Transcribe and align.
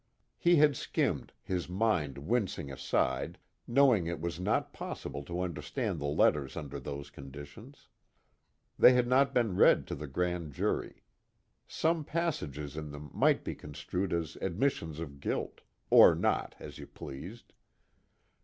He 0.39 0.55
had 0.55 0.75
skimmed, 0.75 1.31
his 1.43 1.69
mind 1.69 2.17
wincing 2.17 2.71
aside, 2.71 3.37
knowing 3.67 4.07
it 4.07 4.19
was 4.19 4.39
not 4.39 4.73
possible 4.73 5.21
to 5.25 5.41
understand 5.41 5.99
the 5.99 6.07
letters 6.07 6.57
under 6.57 6.79
those 6.79 7.11
conditions. 7.11 7.87
They 8.79 8.93
had 8.93 9.07
not 9.07 9.31
been 9.31 9.55
read 9.55 9.85
to 9.85 9.93
the 9.93 10.07
grand 10.07 10.53
jury. 10.53 11.03
Some 11.67 12.03
passages 12.03 12.75
in 12.75 12.89
them 12.89 13.11
might 13.13 13.43
be 13.43 13.53
construed 13.53 14.11
as 14.11 14.37
admissions 14.41 14.99
of 14.99 15.19
guilt 15.19 15.61
or 15.91 16.15
not, 16.15 16.55
as 16.59 16.79
you 16.79 16.87
pleased. 16.87 17.53